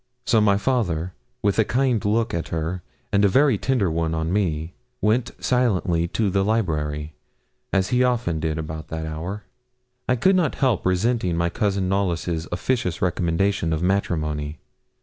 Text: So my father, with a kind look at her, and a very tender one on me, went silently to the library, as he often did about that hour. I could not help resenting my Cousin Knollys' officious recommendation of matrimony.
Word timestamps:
So 0.25 0.41
my 0.41 0.57
father, 0.57 1.13
with 1.43 1.59
a 1.59 1.63
kind 1.63 2.03
look 2.03 2.33
at 2.33 2.47
her, 2.47 2.81
and 3.13 3.23
a 3.23 3.27
very 3.27 3.59
tender 3.59 3.91
one 3.91 4.15
on 4.15 4.33
me, 4.33 4.73
went 4.99 5.29
silently 5.39 6.07
to 6.07 6.31
the 6.31 6.43
library, 6.43 7.13
as 7.71 7.89
he 7.89 8.03
often 8.03 8.39
did 8.39 8.57
about 8.57 8.87
that 8.87 9.05
hour. 9.05 9.43
I 10.09 10.15
could 10.15 10.35
not 10.35 10.55
help 10.55 10.87
resenting 10.87 11.37
my 11.37 11.51
Cousin 11.51 11.87
Knollys' 11.87 12.47
officious 12.51 12.99
recommendation 12.99 13.71
of 13.73 13.83
matrimony. 13.83 14.57